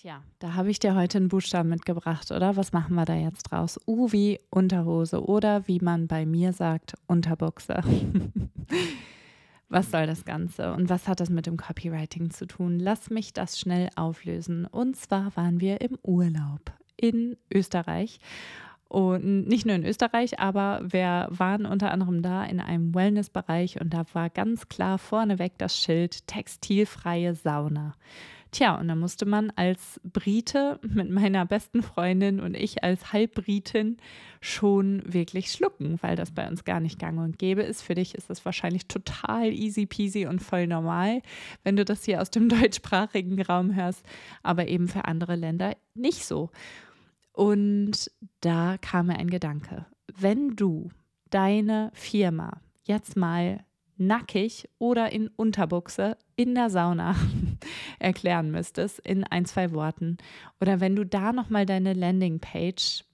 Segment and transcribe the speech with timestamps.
[0.00, 2.56] Tja, da habe ich dir heute einen Buchstaben mitgebracht, oder?
[2.56, 3.78] Was machen wir da jetzt draus?
[3.86, 7.82] U wie Unterhose oder wie man bei mir sagt, Unterbuchse.
[9.68, 12.78] was soll das Ganze und was hat das mit dem Copywriting zu tun?
[12.78, 14.64] Lass mich das schnell auflösen.
[14.64, 18.20] Und zwar waren wir im Urlaub in Österreich.
[18.88, 23.92] Und nicht nur in Österreich, aber wir waren unter anderem da in einem Wellnessbereich und
[23.92, 27.92] da war ganz klar vorneweg das Schild textilfreie Sauna.
[28.52, 33.98] Tja, und da musste man als Brite mit meiner besten Freundin und ich als Halbbritin
[34.40, 37.82] schon wirklich schlucken, weil das bei uns gar nicht gang und gäbe ist.
[37.82, 41.22] Für dich ist das wahrscheinlich total easy peasy und voll normal,
[41.62, 44.04] wenn du das hier aus dem deutschsprachigen Raum hörst,
[44.42, 46.50] aber eben für andere Länder nicht so.
[47.32, 49.86] Und da kam mir ein Gedanke.
[50.18, 50.90] Wenn du
[51.30, 53.64] deine Firma jetzt mal
[53.96, 57.14] nackig oder in Unterbuchse in der Sauna
[58.00, 60.18] erklären müsstest in ein, zwei Worten.
[60.60, 63.04] Oder wenn du da nochmal deine Landingpage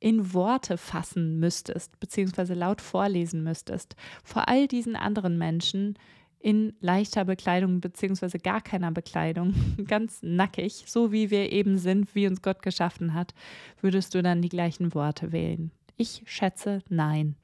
[0.00, 5.98] in Worte fassen müsstest, beziehungsweise laut vorlesen müsstest, vor all diesen anderen Menschen
[6.40, 9.54] in leichter Bekleidung, beziehungsweise gar keiner Bekleidung,
[9.86, 13.32] ganz nackig, so wie wir eben sind, wie uns Gott geschaffen hat,
[13.80, 15.70] würdest du dann die gleichen Worte wählen?
[15.96, 17.36] Ich schätze nein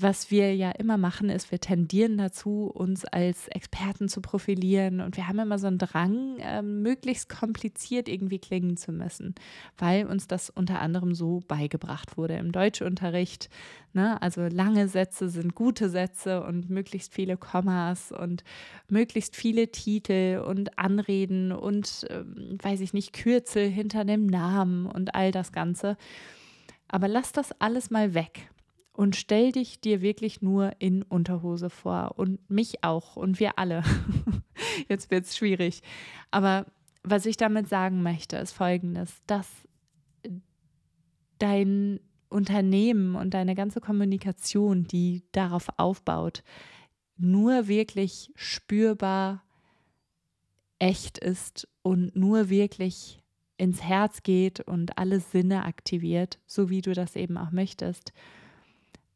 [0.00, 5.16] was wir ja immer machen, ist, wir tendieren dazu, uns als Experten zu profilieren und
[5.16, 9.34] wir haben immer so einen Drang, äh, möglichst kompliziert irgendwie klingen zu müssen,
[9.76, 13.50] weil uns das unter anderem so beigebracht wurde im Deutschunterricht.
[13.92, 14.20] Ne?
[14.22, 18.44] Also lange Sätze sind gute Sätze und möglichst viele Kommas und
[18.88, 22.22] möglichst viele Titel und Anreden und, äh,
[22.62, 25.96] weiß ich nicht, Kürzel hinter dem Namen und all das Ganze.
[26.86, 28.48] Aber lass das alles mal weg
[28.98, 33.84] und stell dich dir wirklich nur in Unterhose vor und mich auch und wir alle.
[34.88, 35.82] Jetzt wird es schwierig.
[36.32, 36.66] Aber
[37.04, 39.46] was ich damit sagen möchte, ist folgendes, dass
[41.38, 46.42] dein Unternehmen und deine ganze Kommunikation, die darauf aufbaut,
[47.16, 49.44] nur wirklich spürbar
[50.80, 53.22] echt ist und nur wirklich
[53.58, 58.12] ins Herz geht und alle Sinne aktiviert, so wie du das eben auch möchtest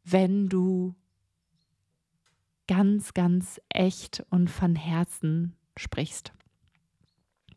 [0.04, 0.94] wenn du
[2.66, 6.32] ganz, ganz echt und von Herzen sprichst.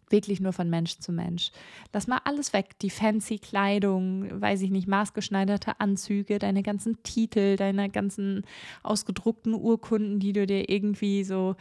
[0.09, 1.51] Wirklich nur von Mensch zu Mensch.
[1.91, 2.77] Lass mal alles weg.
[2.79, 8.43] Die fancy Kleidung, weiß ich nicht, maßgeschneiderte Anzüge, deine ganzen Titel, deine ganzen
[8.83, 11.55] ausgedruckten Urkunden, die du dir irgendwie so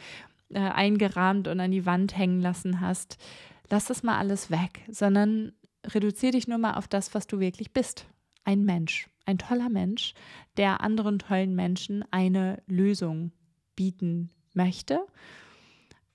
[0.50, 3.16] äh, eingerahmt und an die Wand hängen lassen hast.
[3.70, 5.52] Lass das mal alles weg, sondern
[5.86, 8.06] reduziere dich nur mal auf das, was du wirklich bist.
[8.44, 10.14] Ein Mensch ein toller Mensch,
[10.56, 13.32] der anderen tollen Menschen eine Lösung
[13.76, 15.00] bieten möchte.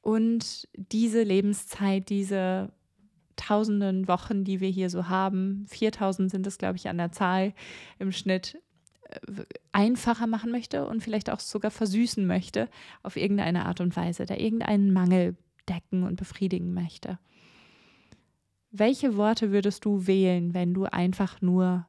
[0.02, 2.72] Und diese Lebenszeit, diese
[3.36, 7.54] tausenden Wochen, die wir hier so haben, 4000 sind es, glaube ich, an der Zahl
[7.98, 8.62] im Schnitt,
[9.04, 12.70] äh, einfacher machen möchte und vielleicht auch sogar versüßen möchte
[13.02, 15.38] auf irgendeine Art und Weise, da irgendeinen Mangel
[15.68, 17.20] decken und befriedigen möchte.
[18.72, 21.88] Welche Worte würdest du wählen, wenn du einfach nur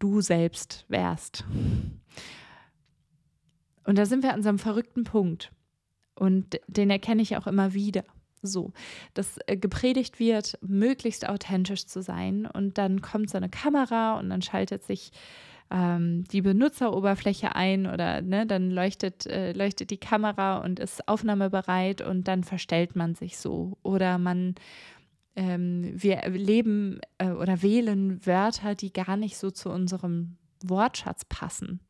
[0.00, 1.44] du selbst wärst.
[3.84, 5.52] Und da sind wir an so einem verrückten Punkt.
[6.14, 8.04] Und den erkenne ich auch immer wieder.
[8.42, 8.72] So,
[9.12, 12.46] dass äh, gepredigt wird, möglichst authentisch zu sein.
[12.46, 15.12] Und dann kommt so eine Kamera und dann schaltet sich
[15.70, 22.00] ähm, die Benutzeroberfläche ein oder ne, dann leuchtet, äh, leuchtet die Kamera und ist aufnahmebereit
[22.00, 23.76] und dann verstellt man sich so.
[23.82, 24.54] Oder man
[25.40, 31.80] ähm, wir leben äh, oder wählen Wörter, die gar nicht so zu unserem Wortschatz passen.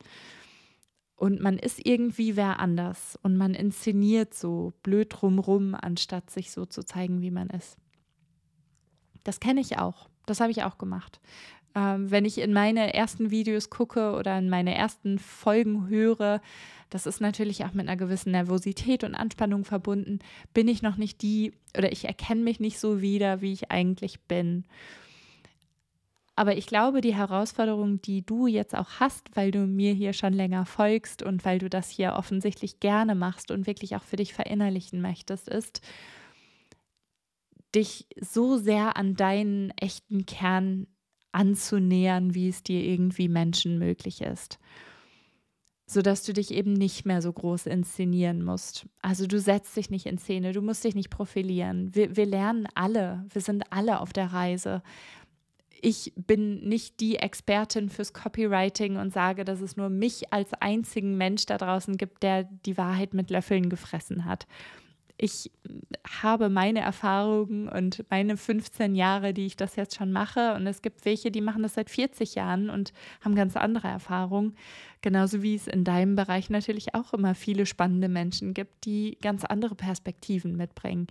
[1.17, 6.65] Und man ist irgendwie wer anders und man inszeniert so blöd drumrum, anstatt sich so
[6.65, 7.77] zu zeigen, wie man ist.
[9.25, 10.09] Das kenne ich auch.
[10.27, 11.21] Das habe ich auch gemacht.
[11.75, 16.41] Ähm, wenn ich in meine ersten Videos gucke oder in meine ersten Folgen höre,
[16.91, 20.19] das ist natürlich auch mit einer gewissen Nervosität und Anspannung verbunden,
[20.53, 24.21] bin ich noch nicht die oder ich erkenne mich nicht so wieder, wie ich eigentlich
[24.23, 24.65] bin.
[26.35, 30.33] Aber ich glaube, die Herausforderung, die du jetzt auch hast, weil du mir hier schon
[30.33, 34.33] länger folgst und weil du das hier offensichtlich gerne machst und wirklich auch für dich
[34.33, 35.83] verinnerlichen möchtest, ist,
[37.75, 40.87] dich so sehr an deinen echten Kern
[41.33, 44.59] anzunähern, wie es dir irgendwie Menschen möglich ist
[45.91, 48.87] sodass du dich eben nicht mehr so groß inszenieren musst.
[49.03, 51.93] Also du setzt dich nicht in Szene, du musst dich nicht profilieren.
[51.93, 54.85] Wir, wir lernen alle, wir sind alle auf der Reise.
[55.81, 61.17] Ich bin nicht die Expertin fürs Copywriting und sage, dass es nur mich als einzigen
[61.17, 64.47] Mensch da draußen gibt, der die Wahrheit mit Löffeln gefressen hat.
[65.23, 65.51] Ich
[66.23, 70.55] habe meine Erfahrungen und meine 15 Jahre, die ich das jetzt schon mache.
[70.55, 74.57] Und es gibt welche, die machen das seit 40 Jahren und haben ganz andere Erfahrungen.
[75.03, 79.45] Genauso wie es in deinem Bereich natürlich auch immer viele spannende Menschen gibt, die ganz
[79.45, 81.07] andere Perspektiven mitbringen.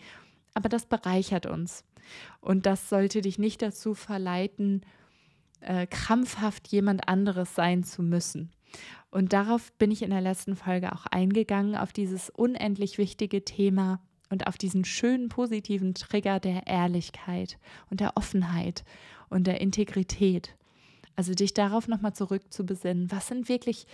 [0.55, 1.83] Aber das bereichert uns.
[2.41, 4.81] Und das sollte dich nicht dazu verleiten,
[5.61, 8.49] äh, krampfhaft jemand anderes sein zu müssen.
[9.11, 13.99] Und darauf bin ich in der letzten Folge auch eingegangen, auf dieses unendlich wichtige Thema
[14.29, 17.57] und auf diesen schönen positiven Trigger der Ehrlichkeit
[17.89, 18.83] und der Offenheit
[19.29, 20.55] und der Integrität.
[21.15, 23.87] Also dich darauf nochmal zurückzubesinnen, was sind wirklich,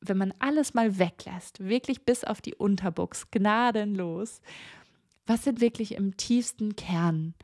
[0.00, 4.40] wenn man alles mal weglässt, wirklich bis auf die Unterbuchs, gnadenlos,
[5.26, 7.34] was sind wirklich im tiefsten Kern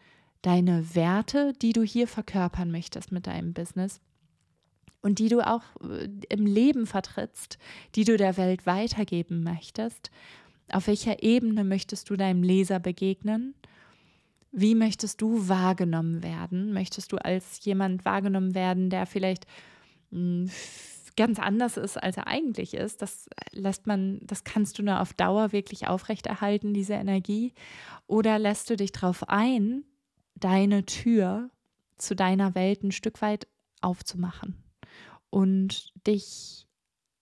[0.41, 4.01] deine Werte, die du hier verkörpern möchtest mit deinem Business?
[5.03, 7.59] Und die du auch äh, im Leben vertrittst,
[7.95, 10.11] die du der Welt weitergeben möchtest.
[10.71, 13.55] Auf welcher Ebene möchtest du deinem Leser begegnen?
[14.53, 16.73] Wie möchtest du wahrgenommen werden?
[16.73, 19.47] Möchtest du als jemand wahrgenommen werden, der vielleicht
[20.11, 20.51] hm,
[21.17, 23.03] ganz anders ist, als er eigentlich ist?
[23.03, 27.55] Das lässt man, das kannst du nur auf Dauer wirklich aufrechterhalten, diese Energie.
[28.07, 29.85] Oder lässt du dich darauf ein,
[30.35, 31.51] deine Tür
[31.99, 33.47] zu deiner Welt ein Stück weit
[33.81, 34.63] aufzumachen?
[35.33, 36.69] Und dich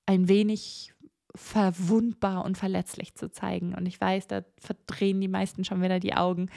[0.05, 0.93] ein wenig
[1.37, 3.73] verwundbar und verletzlich zu zeigen.
[3.73, 6.51] Und ich weiß, da verdrehen die meisten schon wieder die Augen.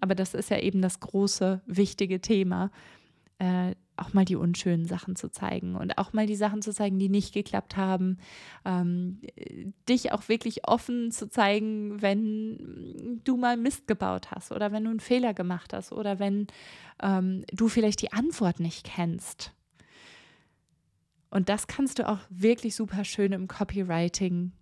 [0.00, 2.70] Aber das ist ja eben das große, wichtige Thema,
[3.38, 6.98] äh, auch mal die unschönen Sachen zu zeigen und auch mal die Sachen zu zeigen,
[6.98, 8.16] die nicht geklappt haben.
[8.64, 9.20] Ähm,
[9.86, 14.90] dich auch wirklich offen zu zeigen, wenn du mal Mist gebaut hast oder wenn du
[14.90, 16.46] einen Fehler gemacht hast oder wenn
[17.02, 19.52] ähm, du vielleicht die Antwort nicht kennst.
[21.34, 24.52] Und das kannst du auch wirklich super schön im Copywriting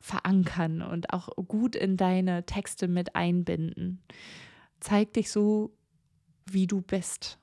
[0.00, 4.02] verankern und auch gut in deine Texte mit einbinden.
[4.80, 5.70] Zeig dich so,
[6.44, 7.38] wie du bist,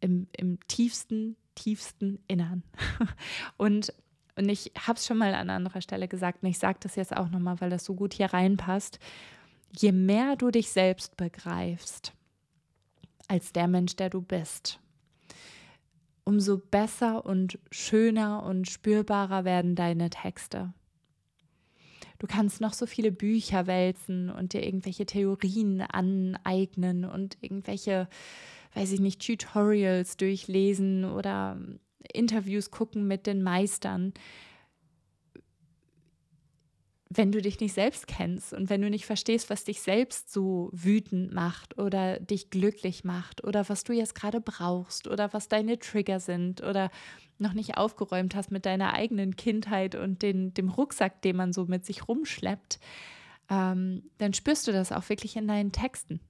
[0.00, 2.62] im, im tiefsten, tiefsten Innern.
[3.56, 3.90] und,
[4.36, 7.16] und ich habe es schon mal an anderer Stelle gesagt und ich sage das jetzt
[7.16, 8.98] auch nochmal, weil das so gut hier reinpasst.
[9.74, 12.12] Je mehr du dich selbst begreifst
[13.28, 14.78] als der Mensch, der du bist,
[16.30, 20.72] umso besser und schöner und spürbarer werden deine Texte.
[22.20, 28.08] Du kannst noch so viele Bücher wälzen und dir irgendwelche Theorien aneignen und irgendwelche,
[28.74, 31.58] weiß ich nicht, Tutorials durchlesen oder
[32.12, 34.14] Interviews gucken mit den Meistern
[37.12, 40.70] wenn du dich nicht selbst kennst und wenn du nicht verstehst, was dich selbst so
[40.72, 45.80] wütend macht oder dich glücklich macht oder was du jetzt gerade brauchst oder was deine
[45.80, 46.88] Trigger sind oder
[47.38, 51.64] noch nicht aufgeräumt hast mit deiner eigenen Kindheit und den, dem Rucksack, den man so
[51.64, 52.78] mit sich rumschleppt,
[53.48, 56.20] ähm, dann spürst du das auch wirklich in deinen Texten.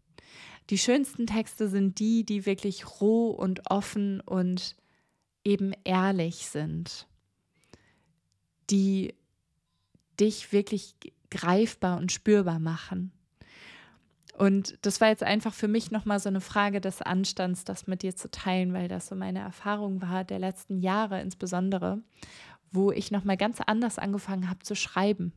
[0.71, 4.77] Die schönsten Texte sind die, die wirklich roh und offen und
[5.45, 7.07] eben ehrlich sind,
[8.71, 9.15] die
[10.21, 10.95] dich wirklich
[11.31, 13.13] greifbar und spürbar machen.
[14.37, 18.03] Und das war jetzt einfach für mich nochmal so eine Frage des Anstands, das mit
[18.03, 22.01] dir zu teilen, weil das so meine Erfahrung war der letzten Jahre insbesondere,
[22.71, 25.33] wo ich nochmal ganz anders angefangen habe zu schreiben,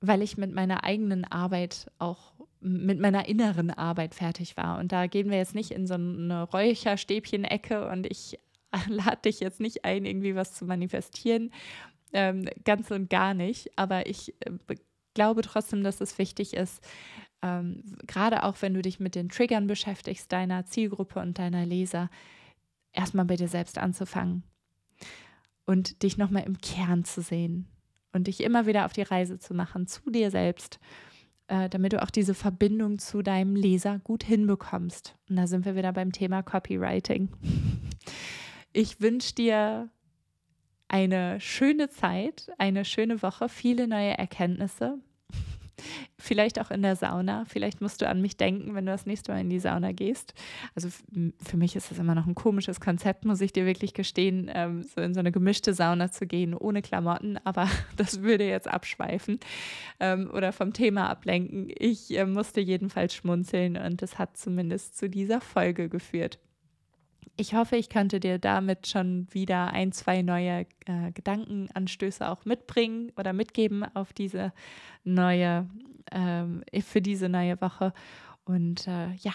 [0.00, 4.78] weil ich mit meiner eigenen Arbeit auch mit meiner inneren Arbeit fertig war.
[4.78, 8.38] Und da gehen wir jetzt nicht in so eine Räucherstäbchen-Ecke und ich
[8.88, 11.50] lade dich jetzt nicht ein, irgendwie was zu manifestieren,
[12.12, 13.70] ähm, ganz und gar nicht.
[13.76, 14.52] Aber ich äh,
[15.14, 16.82] glaube trotzdem, dass es wichtig ist,
[17.42, 22.10] ähm, gerade auch wenn du dich mit den Triggern beschäftigst, deiner Zielgruppe und deiner Leser,
[22.92, 24.42] erstmal bei dir selbst anzufangen
[25.66, 27.66] und dich nochmal im Kern zu sehen
[28.12, 30.80] und dich immer wieder auf die Reise zu machen zu dir selbst,
[31.48, 35.16] äh, damit du auch diese Verbindung zu deinem Leser gut hinbekommst.
[35.28, 37.28] Und da sind wir wieder beim Thema Copywriting.
[38.78, 39.88] Ich wünsche dir
[40.88, 44.98] eine schöne Zeit, eine schöne Woche, viele neue Erkenntnisse.
[46.18, 47.44] Vielleicht auch in der Sauna.
[47.46, 50.32] Vielleicht musst du an mich denken, wenn du das nächste Mal in die Sauna gehst.
[50.74, 54.50] Also für mich ist das immer noch ein komisches Konzept, muss ich dir wirklich gestehen,
[54.52, 57.38] ähm, so in so eine gemischte Sauna zu gehen, ohne Klamotten.
[57.44, 59.38] Aber das würde jetzt abschweifen
[60.00, 61.70] ähm, oder vom Thema ablenken.
[61.76, 66.38] Ich äh, musste jedenfalls schmunzeln und das hat zumindest zu dieser Folge geführt.
[67.36, 73.12] Ich hoffe, ich könnte dir damit schon wieder ein, zwei neue äh, Gedankenanstöße auch mitbringen
[73.16, 74.52] oder mitgeben auf diese
[75.04, 75.68] neue,
[76.12, 77.92] ähm, für diese neue Woche.
[78.44, 79.32] Und äh, ja,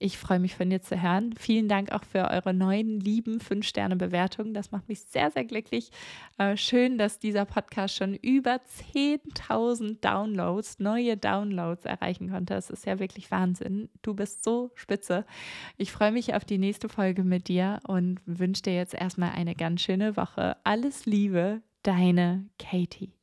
[0.00, 1.34] Ich freue mich von dir zu hören.
[1.36, 4.54] Vielen Dank auch für eure neuen lieben 5-Sterne-Bewertungen.
[4.54, 5.90] Das macht mich sehr, sehr glücklich.
[6.38, 8.60] Äh, schön, dass dieser Podcast schon über
[8.94, 12.54] 10.000 Downloads, neue Downloads erreichen konnte.
[12.54, 13.88] Das ist ja wirklich Wahnsinn.
[14.02, 15.26] Du bist so spitze.
[15.76, 19.56] Ich freue mich auf die nächste Folge mit dir und wünsche dir jetzt erstmal eine
[19.56, 20.56] ganz schöne Woche.
[20.62, 23.17] Alles Liebe, deine Katie.